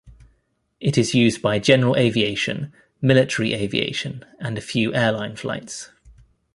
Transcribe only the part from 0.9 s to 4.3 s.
is used by general aviation, military aviation